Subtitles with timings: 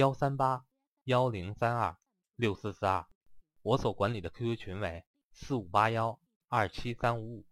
[0.00, 0.62] 幺三八
[1.04, 1.94] 幺零三二
[2.34, 3.04] 六四四二，
[3.60, 7.44] 我所管理的 QQ 群为四五八幺二七三五五。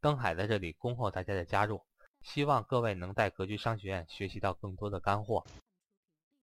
[0.00, 1.82] 登海在这里恭候大家的加入，
[2.22, 5.44] 希望各位能在格局商学院学习到更多的干货。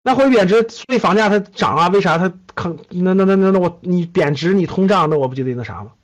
[0.03, 1.87] 那会贬值，所以房价它涨啊？
[1.91, 2.85] 为啥它坑？
[2.91, 5.95] 那那那那那我你贬值你通胀，那我不就得那啥吗？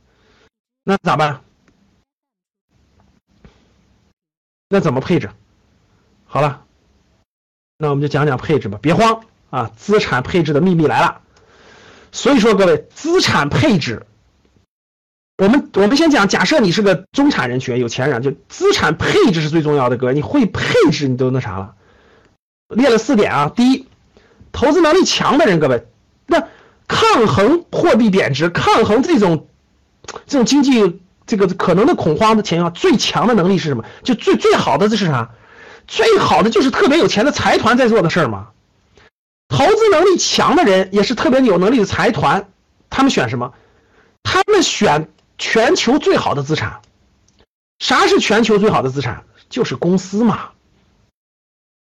[0.84, 1.42] 那咋办？
[4.68, 5.28] 那怎么配置？
[6.26, 6.64] 好了。
[7.76, 9.70] 那我们就讲讲配置吧，别慌啊！
[9.76, 11.20] 资产配置的秘密来了。
[12.10, 14.06] 所以说，各位，资产配置，
[15.36, 21.74] 我们我们先讲，假设你是个中产人群、有钱人，就资产配置是最重要的，各位，你会配置，你都那啥了。
[22.68, 23.86] 列了四点啊，第一，
[24.52, 25.86] 投资能力强的人，各位，
[26.26, 26.48] 那
[26.88, 29.48] 抗衡货币贬值、抗衡这种
[30.26, 33.84] 这种经济这个可能的恐慌的情况，最强的能力是什么？
[34.02, 35.30] 就最最好的这是啥？
[35.86, 38.48] 最好的就是特别有钱的财团在做的事儿嘛，
[39.48, 42.48] 投资能力强的人也是特别有能力的财团，
[42.90, 43.52] 他们选什么？
[44.22, 46.80] 他们选全球最好的资产。
[47.78, 49.24] 啥是全球最好的资产？
[49.50, 50.50] 就是公司嘛，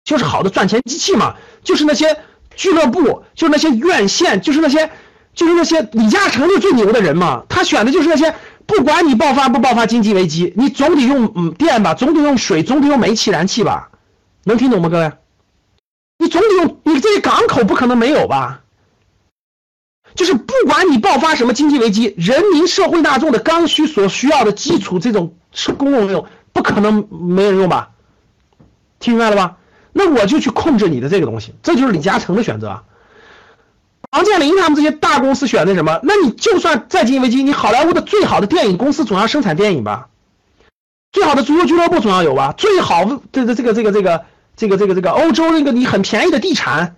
[0.05, 2.23] 就是好的赚钱机器嘛，就是那些
[2.55, 4.91] 俱乐部，就是那些院线，就是那些，
[5.35, 8.35] 就是那些李嘉诚是最牛的人嘛，他选的就是那些。
[8.67, 13.91] 不管你爆发不爆发经济危机，你总得用嗯电吧，总得用水，总得用煤气燃气吧，
[14.45, 15.11] 能听懂吗，各位？
[16.29, 18.61] 总得用，你这些港口不可能没有吧？
[20.15, 27.91] 就是不管你爆发什么经济危机，人民社会大众的刚需所需要的基础这种是公共用，不可能没人用吧？
[28.99, 29.57] 听明白了吧？
[29.93, 32.83] 那我就去控制你的这个东西，这就是李嘉诚的选择。
[34.11, 36.01] 王健林他们这些大公司选的什么？
[36.03, 40.09] 那你就算再经济危机，你好莱坞的最好的电影公司总要生产电影吧？
[41.13, 42.55] 最好的足球俱乐部总要有吧？
[42.57, 44.25] 最好这个这个这个这个
[44.59, 46.97] 这个这个这个欧洲那个你很便宜的地产，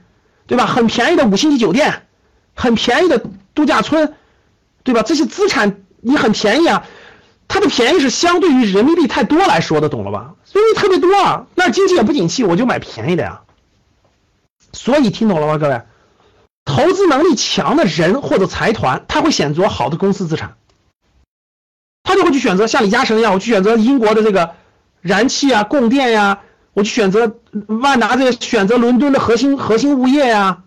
[0.49, 0.67] 对吧？
[0.67, 2.07] 很便宜的五星级酒店，
[2.55, 3.23] 很便宜的
[3.55, 4.15] 度假村，
[4.83, 5.03] 对吧？
[5.03, 6.87] 这些资产你很便宜啊，
[7.47, 10.35] 它的便宜是相对于人民币太多来说的，懂了吧？
[10.45, 13.43] 所以特别多啊，那经济也不景气，我就买便宜的呀。
[14.73, 15.83] 所以听懂了吗，各位？
[16.65, 20.57] 投资能力强的人或者财团，他会选择好的公司资产，
[22.05, 24.55] 他就会去选择像李嘉诚一样，我去选择英国的这个
[25.01, 26.41] 燃气啊、供电呀，
[26.73, 30.63] 我就选择万达这个选择伦敦的核心核心物业呀，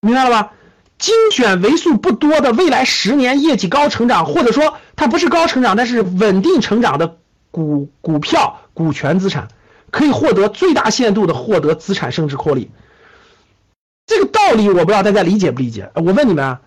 [0.00, 0.52] 明白了吧？
[0.98, 7.18] 精选为数不多的未来十年业绩高成长，或者说它不是高成长，但是稳定成长的
[7.50, 9.48] 股股票、股权资产，
[9.90, 12.70] 可以获得最大限度的获得资产升值获利。
[14.06, 15.90] 这个道理我不知道大家理解不理解？
[15.94, 16.60] 我问你们啊，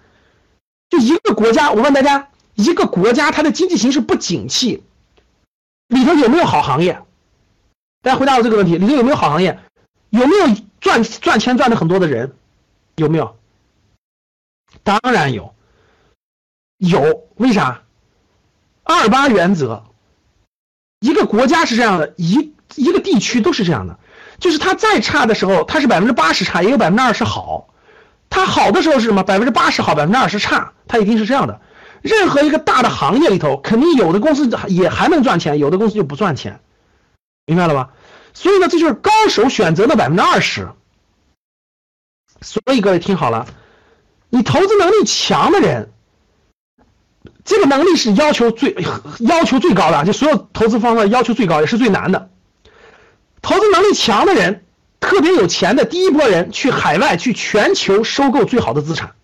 [0.91, 4.83] 就一个国家，我问大家，一个国家它的经济形势不景气，
[5.87, 7.01] 里头有没有好行业？
[8.01, 9.59] 大家回答我这个问题，里头有没有好行业？
[10.09, 12.33] 有没有赚赚钱赚的很多的人？
[12.95, 13.35] 有没有？
[14.83, 15.53] 当然有，
[16.77, 17.81] 有，为啥？
[18.83, 19.83] 二八原则，
[20.99, 23.99] 一个国家是这样的，一一个地区都是这样的。
[24.39, 27.67] 就是它再差的时候，它是百分之八十差，也有百分之二十好。
[28.29, 29.23] 它好的时候是什么？
[29.23, 31.59] 百分之八十好，百分之二十差，它一定是这样的。
[32.01, 36.61] 任何一个大的行业里头，肯定有的公司也还能赚钱，有的公司就不赚钱，
[37.49, 37.89] 明白了吧？
[38.33, 40.69] 所以呢，这就是高手选择的百分之二十。
[42.41, 43.47] 所以各位听好了，
[44.29, 45.91] 你投资能力强的人，
[47.43, 48.77] 这个能力是要求最
[49.19, 52.29] 要求最高的，就所有投资方的要求最高，也是最难的。
[53.41, 54.63] 投资能力强的人，
[54.99, 59.15] 特别有钱的第一波人去海外去全球收购最好的资产。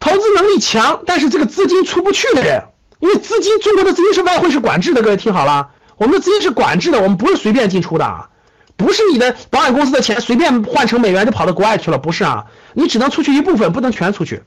[0.00, 2.64] 投资能力强，但是这个资金出不去的人，
[2.98, 8.30] 因为资金中国的资金是外汇是管制的，各位听好了，我们的资金是管制的，我们不是随便进出的，
[8.76, 14.42] 不是你的保险公司的钱随便换成美元就跑到国外去了，不是啊，你只能出去一部分，不能全出去。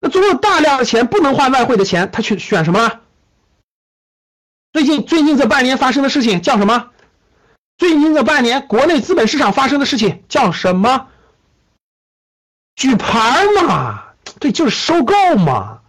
[0.00, 3.00] 那中国大量的钱不能换外汇的钱，他去选什么？
[4.72, 6.90] 最近最近这半年发生的事情叫什么？
[7.78, 11.06] 最近这半年，国内资本市场发生的事情叫什么？
[12.76, 14.04] 举牌嘛，
[14.38, 15.80] 对，就是收购嘛。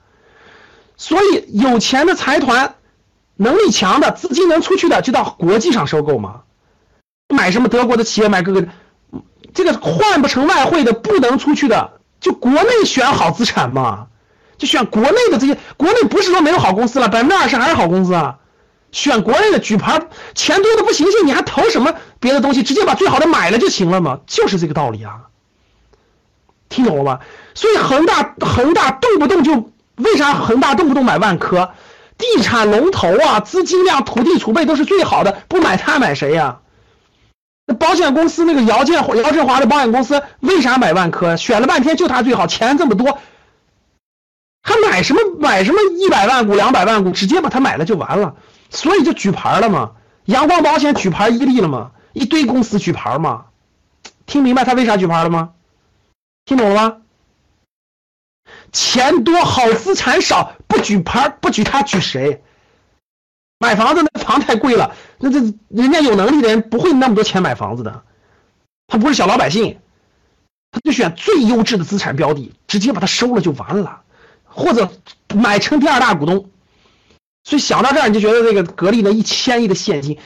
[0.97, 2.75] 所以有钱的财团，
[3.41, 6.41] 能力强的，资金能出去的，就到国际上收购嘛。
[7.33, 8.68] 买什么德国的企业，买各个，
[9.53, 14.07] 这个换不成外汇的不能出去的，就国内选好资产嘛，
[14.57, 18.39] 就选国内的这些，国内不是说没有好公司了，百分之二十还是好公司啊。
[18.91, 20.01] 选国内的举牌，
[20.35, 22.62] 钱多的不行行，你还投什么别的东西？
[22.62, 25.21] 直接把最好的买了就行了嘛，就是这个道理啊。
[26.68, 27.19] 听懂了吗？
[27.53, 31.71] 所以恒大恒大动不动就为啥恒大动不动买万科？
[32.19, 36.60] 地产龙头啊，资金量、土地储备都是最好的，不买它买谁呀？
[37.66, 41.38] 那保险公司那个姚建姚振华的保险公司为啥买万科？
[41.38, 43.19] 选了半天就它最好，钱这么多，
[44.62, 48.36] 还买什么买什么一百万股、两百万股，直接把它买了就完了。
[48.69, 49.92] 所以就举牌了嘛，
[50.25, 53.45] 阳光保险举牌伊利了嘛，一堆公司举牌嘛，
[54.25, 55.51] 听明白他为啥举牌了吗？
[56.45, 56.98] 听懂了吗？
[58.71, 62.44] 钱多好资产少，不举牌不举他举谁？
[63.60, 68.04] 买房子那房太贵了，那这人家有能力的人不会那么多钱买房子的，
[68.88, 69.80] 他不是小老百姓，
[70.71, 74.01] 他就选最优质的资产标的，直接把它收了就完了，
[74.45, 74.89] 或者
[75.36, 76.50] 买成第二大股东。
[77.44, 80.19] 所以想到这儿，你就觉得这个格力那一千亿的现金，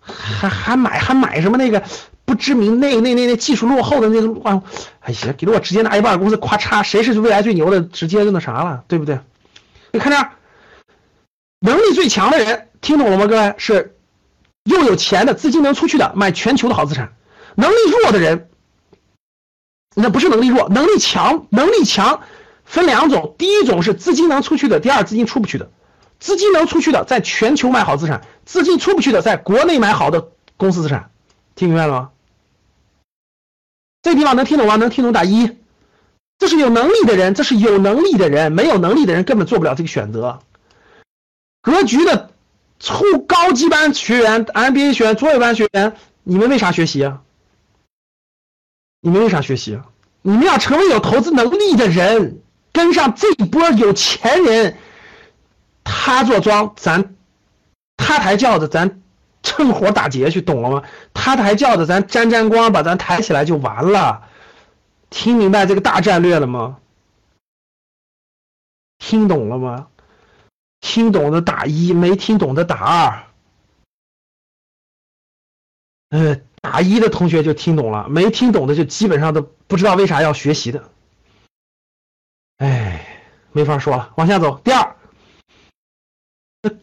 [0.00, 1.84] 还还买还买什么那个
[2.30, 4.62] 不知名那那那那技术落后的那个啊？
[5.00, 9.18] 哎呀，给了我直接拿一半公司，咵嚓，谁是未来最牛的，直接就那啥了，对不对？
[9.90, 10.28] 你看这，
[11.58, 13.26] 能力最强的人，听懂了吗？
[13.26, 13.96] 各位是
[14.62, 17.08] 又有钱的，资金能出去的，买全球的好资产；
[17.56, 18.48] 能力弱的人，
[19.96, 22.20] 那不是能力弱，能力强，能力强
[22.64, 25.68] 分两种，第一种是资金能出去的，第二资金出不去的。
[26.20, 31.10] 资金能出去的，在全球买好资产；资金出不去的，在国内买好的公司资产。
[31.56, 32.10] 听明白了吗？
[34.02, 34.76] 这地方能听懂吗？
[34.76, 35.58] 能听懂打一。
[36.38, 40.40] 这是有能力的人，这是有能力的人，没有能力的人根本做不了这个选择。
[41.60, 42.30] 格局的
[42.78, 47.20] 初高级班学员、MBA 学员、卓越班学员，你们为啥学习啊？
[49.02, 49.78] 你们为啥学习？
[50.22, 52.40] 你们要成为有投资能力的人，
[52.72, 54.76] 跟上这一波有钱人。
[55.84, 57.14] 他坐庄，咱
[57.96, 59.02] 他抬轿子，咱
[59.42, 60.82] 趁火打劫去，懂了吗？
[61.14, 64.28] 他抬轿子，咱沾沾光，把咱抬起来就完了。
[65.08, 66.78] 听明白这个大战略了吗？
[68.98, 69.88] 听懂了吗？
[70.80, 73.24] 听懂的打一，没听懂的打二。
[76.10, 80.90] 呃，打一的同学就听懂了，没听懂的就基本上都不知道为啥要学习的。
[82.58, 84.58] 哎，没法说了，往下走。
[84.58, 84.96] 第二。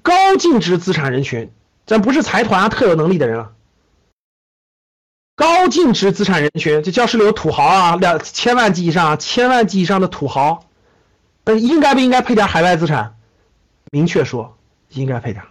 [0.02, 1.54] 高净值资产人群，
[1.88, 3.52] 咱不是财团啊，特有能力的人啊。
[5.38, 10.66] 高净值资产人群，这教室里有土豪啊，两千万级以上、千万级以上的土豪，
[11.46, 13.16] 那应该不应该配点海外资产？
[13.90, 14.58] 明确说，
[14.90, 15.46] 应该配点。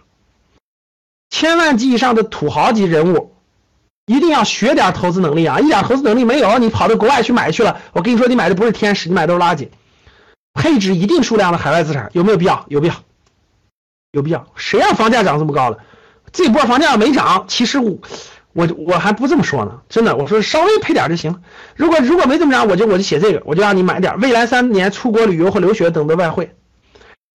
[1.31, 3.35] 千万级以上的土豪级人物，
[4.05, 5.59] 一定要学点投资能力啊！
[5.59, 9.69] 一点投资能力没有，你跑到国外去买去了，我跟你说，你买的不是天使，你买的都是垃圾。
[10.53, 12.63] 配置一定数量的海外资产，有没有必要？
[12.67, 12.95] 有必要。
[14.11, 14.45] 有必要？
[14.55, 15.79] 谁让房价涨这么高了？
[16.37, 17.97] 这波房价没涨，其实我
[18.53, 21.41] 我我还不这么说呢，真的，我说稍微配点就行。
[21.75, 26.55] 如果如果没这么涨，我就我就写这个，我就让你买点未来三年出国旅游和留学等的外汇。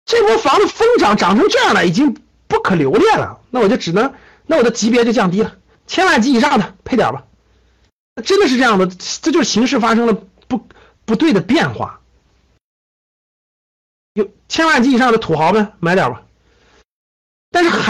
[0.04, 2.14] 这波房子疯涨，涨成这样了，已经
[2.46, 3.40] 不可留恋了。
[3.48, 4.12] 那我就只能，
[4.44, 5.54] 那我的级别就降低了，
[5.86, 7.24] 千万级以上的配点吧。
[8.22, 8.86] 真的是这样的，
[9.22, 10.12] 这就是形势发生了
[10.46, 10.68] 不
[11.06, 12.00] 不对的变化。
[14.12, 16.20] 有千万级以上的土豪们买点吧。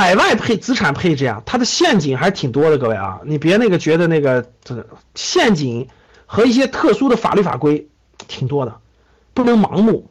[0.01, 5.89] 海外配资产配置呀，它的陷阱还是挺多的，各位啊，你别那个觉得那个这个陷阱
[6.25, 7.87] 和一些特殊的法律法规
[8.27, 8.79] 挺多的，
[9.35, 10.11] 不能盲目，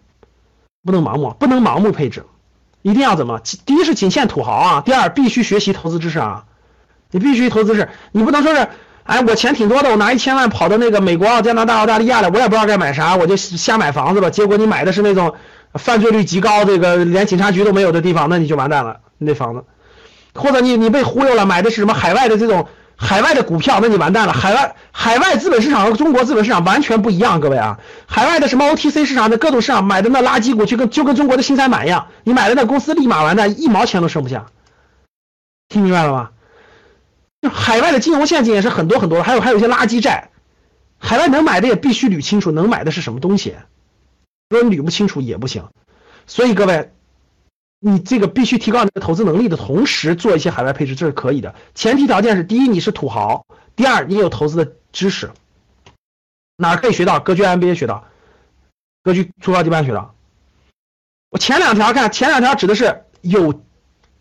[0.84, 2.24] 不能盲目，不能盲目配置，
[2.84, 3.42] 一定要怎么？
[3.66, 6.46] 第一是仅限土豪啊，第二必须学习投资知识啊，
[7.10, 8.68] 你必须投资知识，你不能说是，
[9.06, 15.34] 哎，我钱挺多的，我拿一千万跑到那个美国、加拿大、澳大利亚了，我也不知道该买啥，我就瞎买房子吧，结果你买的是那种
[15.74, 19.00] 犯罪率极高、这个连警察局都没有的地方，那你就完蛋了。
[19.22, 19.66] 你那房子，
[20.34, 24.34] 或者你你被忽悠了，买的是什么海外的这种海外的股票，那你完蛋了。
[24.34, 34.48] 海外海外资本市场和中国资本市场完全不一样，各位啊，海外的什么 OTC 市场的各种市场买的那垃圾股，就跟就跟中国的新三板一样，你买的那公司立马完蛋，一毛钱都剩不下。
[35.70, 36.30] 听明白了吗？
[37.52, 40.30] 海外的金融陷阱也是很多很多，还有还有一些垃圾债，
[40.98, 43.56] 海外能买的也必须捋清楚，能买的是什么东西，
[44.50, 45.64] 如果你捋不清楚也不行。
[46.28, 46.92] 所以各位。
[47.80, 51.56] 你这个必须提高你的投资能力的同时，做一些海外配置，这是可以的。
[51.76, 53.46] 前提条件是：第一，你是土豪；
[53.76, 55.32] 第二，你有投资的知识。
[56.58, 57.22] 哪可以学到？
[57.22, 58.04] 格局 MBA 学到，
[59.02, 60.14] 格局初高级班学到。
[61.30, 63.64] 我前两条看，前两条指的是有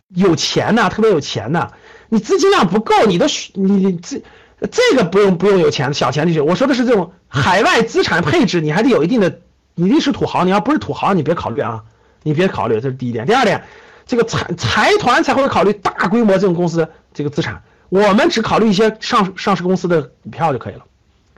[0.08, 1.72] 有钱呐，特别有钱呐。
[2.08, 4.22] 你资金量不够，你的你你这
[4.70, 6.46] 这个不用不用有钱，小钱就行。
[6.46, 9.40] 我说的是这种海外资产配置，你还得有一定的，
[9.74, 11.82] 你得是土豪，你要不是土豪，你别考虑啊，
[12.22, 13.26] 你别考虑，这是第一点。
[13.26, 13.64] 第二点，
[14.06, 20.84] 这个财财团才会考虑大规模这种公司这个资产，我们只考虑一些上上市公司的股票就可以了，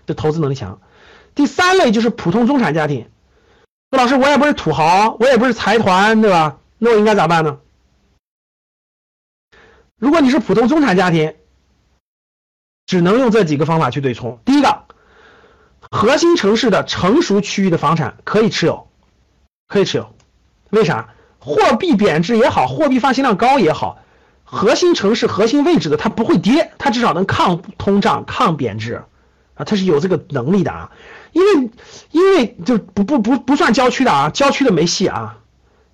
[0.06, 0.80] 这投资能力强。
[1.34, 3.08] 第三类就是普通中产家庭，
[3.90, 6.58] 老师我也不是土豪，我也不是财团，对吧？
[6.78, 7.58] 那我应该咋办呢？
[9.96, 11.34] 如果你是普通中产家庭，
[12.86, 14.40] 只能用这几个方法去对冲。
[14.44, 14.84] 第一个，
[15.90, 18.88] 核心城市的成熟区域的房产可以持有，
[19.68, 20.14] 可以持有。
[20.70, 21.08] 为啥？
[21.38, 23.98] 货币贬值也好，货币发行量高也好，
[24.44, 29.02] 核心城市、核心位置的它不会跌，它至少能抗通胀、抗贬值
[29.54, 30.90] 啊，它是有这个能力的啊。
[31.32, 31.70] 因为，
[32.10, 35.36] 因为就不不不不算郊区的啊，郊区的没戏啊。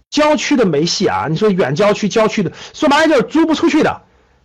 [0.08, 1.26] 郊区的没戏啊！
[1.28, 4.02] 你说远郊区、郊区的，说白了就是租不出去的，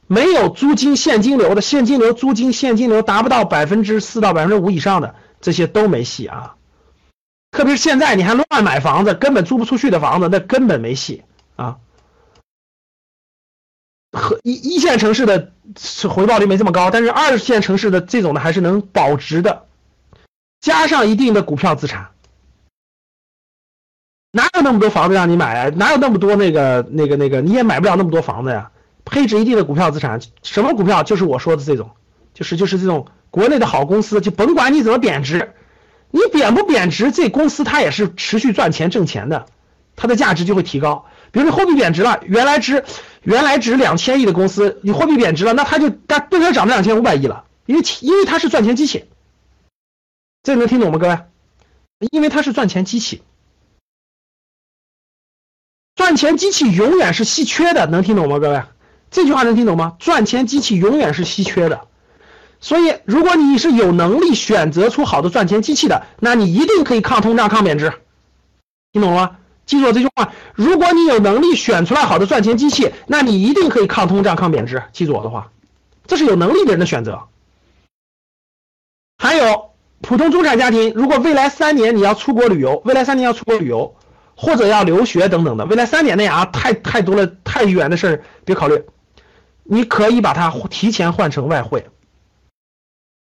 [0.08, 6.56] 没有租金现金流的，现金流、租金、现金流达不到百分之四到百分之五以上的，这些都没戏啊！
[7.52, 11.24] 特别是现在你还乱买房子，根本租不出去的房子，那根本没戏
[11.58, 11.78] 啊！
[14.12, 15.52] 和一一线城市的
[16.10, 19.66] 回报率没这么高，但是二线城市的这种的还是能保值的，
[20.60, 22.10] 加上一定的股票资产。
[24.32, 25.70] 哪有那么多房子让你买啊？
[25.76, 27.42] 哪有那么多那个那个那个？
[27.42, 28.72] 你也买不了那么多房子呀。
[29.04, 31.04] 配置一定的股票资产，什么股票？
[31.04, 31.92] 就是我说的这种，
[32.34, 35.54] 就是就是这种国内的好公司，就甭管你怎么贬值，
[36.12, 39.48] 你贬不贬值，这公司它也是持续赚钱挣钱的，
[39.96, 41.06] 它的价值就会提高。
[41.32, 42.84] 比如说货币贬值了，原来值
[43.24, 49.06] 原来值两千亿的公司，你货币贬值了，那它就它突然涨到两千五百亿了，因为因为它是赚钱机器。
[50.44, 51.20] 这能听懂吗，各位？
[52.12, 53.22] 因为它是赚钱机器。
[55.96, 58.64] 赚钱机器永远是稀缺的，能听懂吗，各位？
[59.12, 59.96] 这句话能听懂吗？
[60.00, 61.88] 赚钱机器永远是稀缺的，
[62.62, 67.92] 所以如果你是有能力选择出好的赚钱机器的，那你一定可以抗通胀、抗贬值，
[68.94, 69.38] 听懂了吗？
[69.66, 74.84] 记住我这句话：如果你有能力选出来好的赚钱机器，那你一定可以抗通胀、抗贬值。
[74.94, 75.52] 记住我的话，
[76.08, 77.24] 这是有能力的人的选择。
[79.18, 83.96] 还有普通中产家庭，如果未来三年你要出国旅游，未来三年要出国旅游。
[84.34, 88.84] 或者要留学等等的，未来三年内啊，太太多了，太远的事儿别考虑。
[89.64, 91.86] 你可以把它提前换成外汇，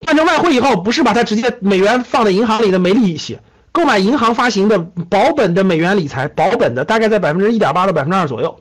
[0.06, 3.39] 换成外汇以后，不是把它直接美元放在银行里的没利息，
[3.72, 8.60] 购买银行发行的保本的美元理财，保本的大概在百分之一点八到百分之二左右，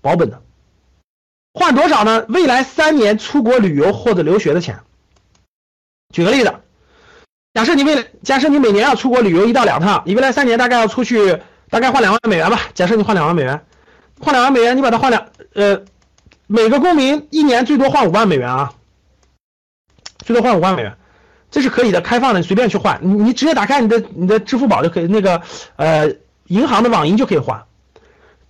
[0.00, 0.42] 保本的。
[1.54, 2.24] 换多少呢？
[2.28, 4.80] 未来三年出国旅游或者留学的钱。
[6.12, 6.54] 举个例子，
[7.54, 11.40] 假设你未来，假设你每年要出国旅游一到两趟，你未来三年大概要出去。
[11.70, 12.62] 大概换两万美元吧。
[12.74, 13.64] 假设你换两万美元，
[14.18, 15.80] 换两万美元，你把它换两呃，
[16.48, 18.72] 每个公民一年最多换五万美元啊，
[20.24, 20.94] 最多换五万美元，
[21.50, 25.42] 这是可以的，开放的，你随便去换，你你直接打开你的你的支付宝就可以，那个
[25.76, 26.12] 呃
[26.46, 27.64] 银行的网银就可以换，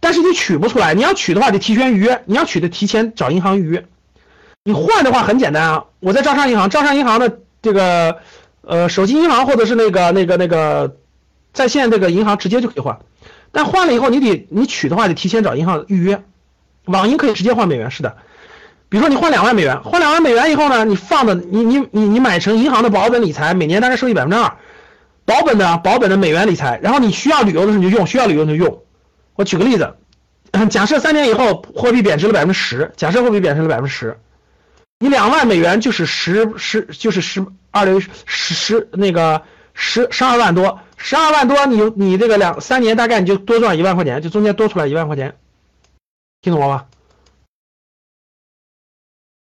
[0.01, 3.87] 但是你取不出来，你要取的话得提前预约，你要取的提前找银行预约。
[4.65, 8.19] 你换的话很简单啊，我在招商银行，招商银行的这个
[8.63, 10.97] 呃手机银行或者是那个那个那个
[11.53, 12.99] 在线这个银行直接就可以换。
[13.53, 16.23] 但换了以后，你得你取的话得提前找银行预约，
[16.85, 18.17] 网银可以直接换美元，是的。
[18.91, 24.57] 比如说你换两万美元，换两万美元以后呢，你放的你你你你买成银行的保本理财，每年大概收益百分之二，
[25.25, 28.83] 保本的保本的美元理财，然后你需要旅游的时候你就用，需要旅游你就用。
[29.37, 29.95] 我举个例子，
[30.71, 34.19] 假设三年以后货币贬值了百分之十，假设货币贬值了百分之十，
[34.99, 39.43] 你两万美元就是十十就是十二零十十那个
[39.73, 40.81] 十十二万多。
[41.03, 45.37] 十二万多，你你这个两三年大概你就多赚一万块钱，就中间多出来一万块钱，
[46.43, 46.87] 听懂了吧？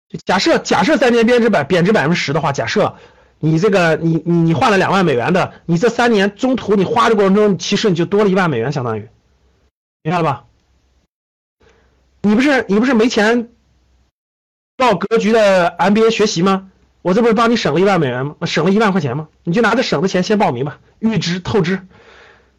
[0.08, 2.94] 就假设假设三年贬值百贬值百分之十的话，假设
[3.38, 9.08] 你这个你你你换了两万美元的，你这三年中途你花的过程中，其实你就多了一万美元，相当于，
[10.02, 10.44] 明白了吧？
[12.22, 13.50] 你不是你不是没钱
[14.76, 16.70] 报格局的 MBA 学习吗？
[17.02, 18.34] 我这不是帮你省了一万美元吗？
[18.46, 19.28] 省了一万块钱吗？
[19.44, 21.86] 你就拿着省的钱先报名吧，预支透支。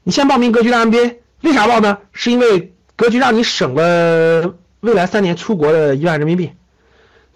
[0.03, 1.97] 你先报名格局的 MBA，为啥报呢？
[2.13, 6.53] 是因为格局让你省了未来三年出国的一万人民币，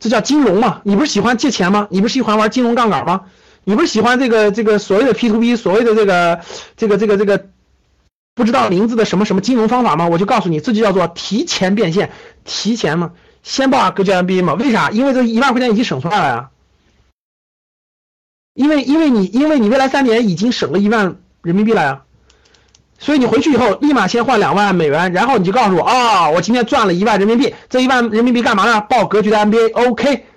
[0.02, 0.82] 这叫金融嘛？
[0.84, 1.88] 你不是喜欢借钱吗？
[1.92, 3.22] 你不是喜欢玩金融杠杆吗？
[3.64, 6.42] 你不是喜欢这个这个所谓的 P to P，所谓的这个
[6.76, 7.50] 这个这个这个
[8.34, 10.08] 不知道名字的什么什么金融方法吗？
[10.10, 12.12] 我就告诉你，这就叫做提前变现，
[12.44, 14.56] 提前嘛，先报格局 MBA 嘛？
[14.56, 14.90] 为啥？
[14.90, 16.50] 因为这一万块钱已经省出来了呀。
[18.56, 22.02] 因为因为你因为你未来三年已经省了一万人民币了呀，
[23.02, 28.80] 所以你回去以后立马先换两万美元，然后你就告诉我啊，我今天赚了一万人民币，这一万人民币干嘛呢？
[28.82, 30.28] 报格局的 MBA，OK，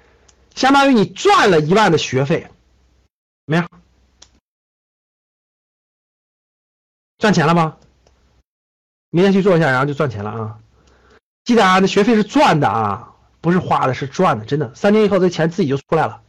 [0.55, 2.51] 相当于你赚了一万的学费，怎
[3.53, 3.69] 么样？
[7.19, 7.77] 赚钱了吗？
[9.11, 10.59] 明天去做一下，然后就赚钱了啊！
[11.45, 14.75] 记得啊，那学费是赚的啊，不是花的，是赚的，真的。
[14.75, 16.23] 三年以后，这钱自己就出来了，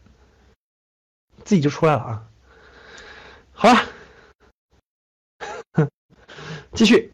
[1.45, 2.23] 自己就出来了啊！
[3.53, 3.79] 好了，
[6.75, 7.11] 继续。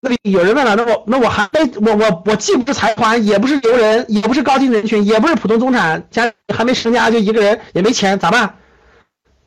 [0.00, 8.58] 那里有人问了，那我那我还没我我我既不是财团，也不是牛人，也不是高净人群，也不是普通中产，家还没成家就一个人，也没钱，咋办？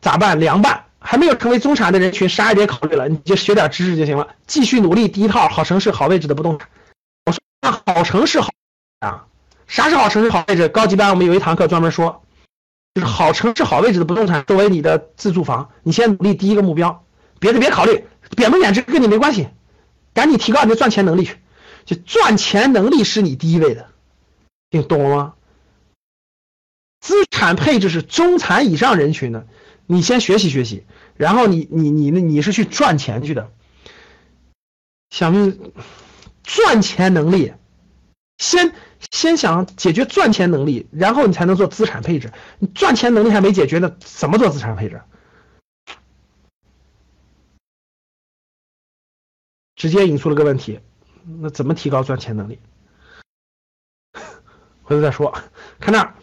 [0.02, 0.40] 咋办？
[0.40, 0.84] 凉拌。
[1.00, 5.08] 还没有成为中产的人群，啥也别考虑了，你就学点知识就行了，继续努力。
[5.08, 6.68] 第一套好城市、好位置的不动产。
[7.26, 8.50] 我说那好城市好
[9.00, 9.26] 啊，
[9.68, 10.68] 啥是好城市、好位置？
[10.68, 12.24] 高级班我们有一堂课专门说，
[12.96, 17.06] 就是好城市、好位置的不动产作为你的自住房，你先努力第一个目标，
[17.40, 19.48] 别的别考虑，贬不贬值跟你没关系，
[20.14, 21.38] 赶紧提高你的赚钱能力去，
[21.86, 23.90] 就赚钱能力是你第一位的，
[24.70, 25.34] 听懂了吗？
[27.00, 29.48] 资产配置是中产以上人群的。
[29.90, 30.84] 你先学习学习，
[31.16, 33.50] 然后你你你你是去赚钱去的，
[35.10, 35.54] 想
[36.44, 37.54] 赚钱能力，
[38.38, 38.74] 先
[39.12, 42.34] 先想解决赚钱能力，然后你才能做资产配置。
[42.60, 45.02] 你赚钱能力还没解决呢，怎么做资产配置？
[49.78, 50.82] 直接引出了个问题，
[51.40, 52.60] 那怎么提高赚钱能力？
[54.84, 55.34] 回头再说。
[55.80, 56.16] 看那，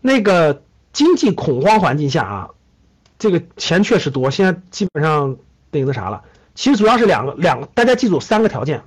[0.00, 0.62] 那个
[0.94, 2.50] 经济恐慌环境下啊。
[3.18, 5.36] 这个钱确实多，现在基本上
[5.70, 6.22] 那个啥了。
[6.56, 8.82] 其实主要是两个两个，大家记住三个条件，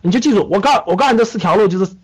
[0.00, 1.94] 你就记住我告我告诉你这四条路就是，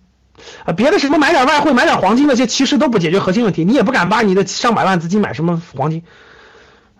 [0.66, 6.02] 啊别的什么买点外汇买点黄金那些其实都不解决核心问题，你也不敢把你的上百万资金买什么黄金。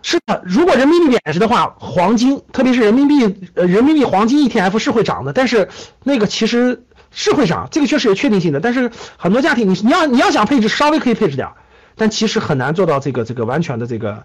[0.07, 5.69] 是的，如果人民币贬值的话，黄金特别是人民币呃人民币黄金 ETF 是会涨的，但是
[6.03, 8.59] 那个其实是会涨，这个确实有确定性的。
[8.59, 11.49] 但是很多家庭你你要你要想配置稍微可以配置点，
[11.95, 14.23] 但其实很难做到这个这个完全的这个。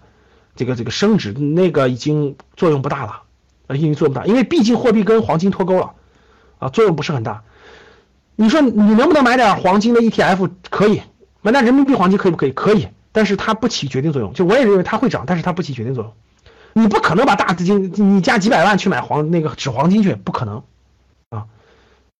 [0.53, 3.21] 这个这个升值那个已经作用不大了，
[3.67, 5.93] 啊，已经作用不大，因为毕竟货币跟黄金脱钩了，
[6.59, 7.43] 啊，作用不是很大。
[8.35, 10.49] 你说你能不能买点黄金的 ETF？
[10.69, 11.03] 可以，
[11.41, 12.51] 买点人民币黄金可以不可以？
[12.51, 14.33] 可以，但是它不起决定作用。
[14.33, 16.13] 就我也认为它会涨，但是它不起决定作用。
[16.73, 20.63] 你不可能把大资金，你加几百万去买黄那个纸黄金去，不可能，
[21.29, 21.47] 啊，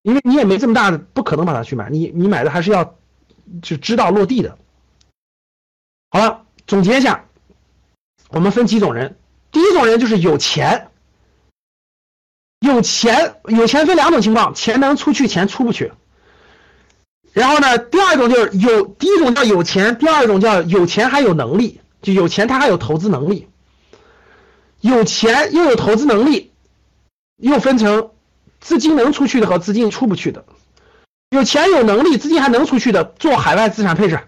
[0.01, 1.89] 因为你也没这么大的，不可能把它去买。
[1.89, 2.95] 你你买的还是要
[3.61, 4.57] 就知道落地的。
[6.09, 7.25] 好了，总结一下。
[8.29, 9.17] 我们分几种人，
[9.51, 10.89] 第一种人就是有钱，
[12.61, 15.91] 有钱有钱分两种情况，钱能出去，钱出不去。
[17.33, 23.47] 然后呢，第二种就是有，第一种叫有钱，第二种叫有钱还有能力，就有钱他还有投资能力，
[24.81, 26.51] 有钱又有投资能力，
[27.37, 28.11] 又分成
[28.59, 30.45] 资金能出去的和资金出不去的。
[31.29, 34.19] 有钱有能力，资金还能出去的，做海外资产配置，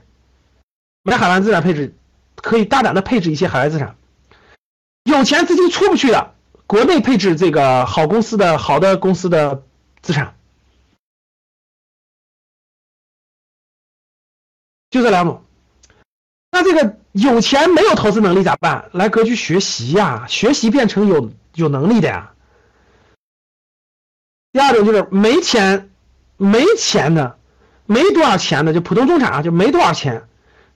[1.04, 1.96] 买海外资产配置。
[2.36, 3.96] 可以大胆的配置一些海外资产，
[5.06, 6.34] 有钱资金出不去的，
[6.68, 9.64] 国内配置这个好公司的好的公司的
[10.02, 10.36] 资产，
[14.94, 15.44] 就这两种。
[16.52, 18.86] 那这个有钱没有投资能力咋办？
[18.92, 22.34] 来格局学习呀，学习变成有有能力的呀。
[24.52, 25.90] 第二种就是没钱，
[26.38, 27.38] 没钱的，
[27.88, 30.28] 没多少钱的，就普通中产啊，就没多少钱，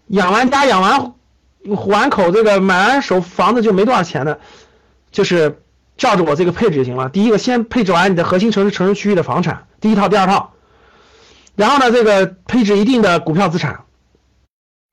[0.08, 1.14] 养完家养完。
[1.86, 4.40] 完口这个买完手房子就没多少钱的，
[5.12, 5.62] 就是
[5.96, 7.10] 照着我这个配置就行了。
[7.10, 10.54] 第一个先配置完你的核心城市城市区域的房产，第一套、第二套，
[11.56, 13.84] 然后呢，这个配置一定的股票资产，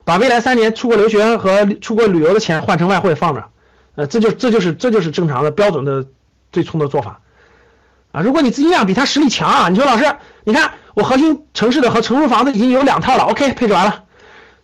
[0.05, 3.43] 把未来三年出国留学和出国旅游的钱换成外汇放着，
[3.95, 6.05] 呃，这就这就是这就是正常的标准的
[6.53, 7.19] 最冲的做法
[8.13, 8.21] 啊。
[8.21, 10.15] 如果你资金量比他实力强啊，你说老师，
[10.45, 14.03] 你看我核心城市的和城市房子已经有两套了，OK，配置完了，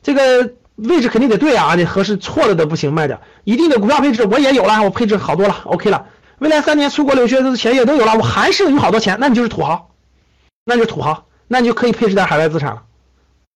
[0.02, 0.54] 这个。
[0.78, 3.22] 位置肯定得对啊，得合适，错了的不行，卖掉。
[3.44, 6.08] 一定的股票配置我也有了，我配置好多了，OK 了。
[6.40, 9.92] 未来三年出国留学的钱也都有了，我还剩余好多钱，那你就是土豪，
[10.66, 12.84] 那就是土豪，那你就可以配置点海外资产了，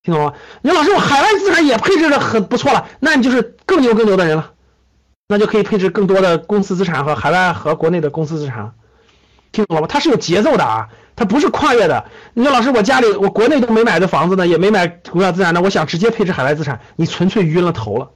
[0.05, 0.37] 听懂了吗？
[0.61, 4.51] 你说老师，我海外资产也配置的很不错了，那你就是更牛更牛的人了，
[5.27, 8.73] 那就可以配置更多的公司资产和海外和国内的公司资产，
[9.51, 9.87] 听懂了吗？
[9.89, 10.87] 它是有节奏的啊。
[11.17, 12.03] 它不是跨越的。
[12.33, 18.09] 你说老师，我家里我国内都没买的房子呢，也没买股票资产呢，我想直接配置海外资产，你纯粹晕了头了，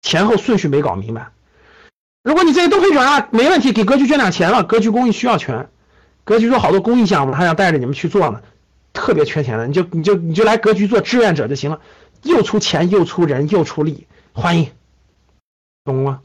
[0.00, 1.30] 前后顺序没搞明白。
[2.22, 4.62] 如果你这些都配置了，没问题，给格局捐点钱了。
[4.62, 5.70] 格局公益需要全，
[6.22, 8.42] 格局做好多公益项目，还想带着你们去做呢，
[8.92, 11.80] 特别缺钱的，你就你就你就来格局做志愿者就行了，
[12.22, 14.70] 又出钱又出人又出力，欢迎，
[15.84, 16.20] 懂了吗？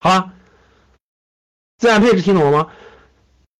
[0.00, 0.32] 好了，
[1.78, 2.68] 资产配置听懂了吗？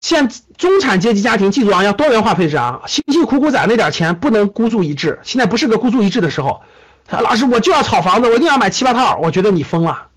[0.01, 6.63] 现中产阶级家庭记住啊，要多元化配置啊，辛辛苦苦攒那点钱不能孤注一掷，现在不是个孤注一掷的时候。
[7.09, 10.09] 老师，我就要炒房子，我一定要买七八套，我觉得你疯了。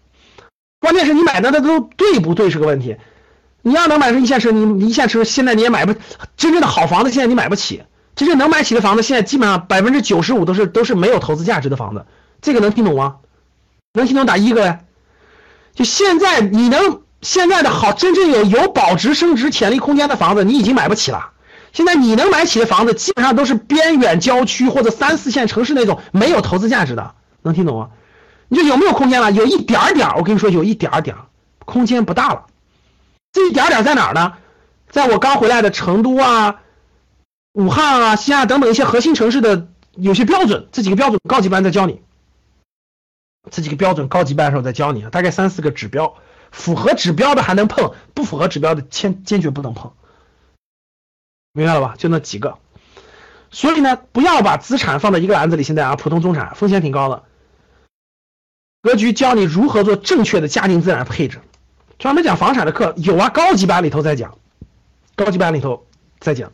[0.80, 2.98] 关键是你买的那都对不对是个问题。
[3.64, 5.96] 你要能买上一线城，你一线城市现在你也买不
[6.38, 7.82] 真正的好房子，现在你买不起。
[8.16, 12.06] 真正能买起的房子，现在基本上百分之九十五都是都是没有投资价值的房子。
[12.42, 13.16] 这个能听懂吗？
[13.94, 14.86] 能听懂打一个呗。
[15.74, 21.32] 就现在你能现在的好，真正有有保值升值潜力空间的房子，你已经买不起了。
[21.72, 27.90] 现在你能买起的房子，基本上都是边远郊区或者三四线城市那种没有投资价值的，能听懂吗？
[28.50, 29.32] 你说有没有空间了？
[29.32, 31.16] 有一点点，我跟你说，有一点点，
[31.66, 32.46] 空间不大了。
[33.34, 34.38] 这一点点在哪儿呢？
[34.90, 36.62] 在我刚回来的成都啊、
[37.54, 42.02] 武汉啊、西安等等一些核心城市的有些标准，这几个标准高级班在教你。
[43.52, 46.16] 这几个标准高级班的时候再教你，大概三四个指标，
[46.52, 49.92] 符合指标的还能碰，不符合指标的坚坚决不能碰。
[51.54, 51.96] 明白了吧？
[51.98, 52.60] 就那几个，
[53.52, 55.64] 所以呢，不要把资产放在一个篮子里。
[55.64, 57.24] 现在啊，普通中产风险挺高的。
[58.84, 61.42] 格局教你如何做正确的家庭资产配置，
[62.04, 64.38] 专门讲房产的课有啊，高级班里头在讲，
[65.16, 65.86] 高级班里头
[66.20, 66.52] 在讲。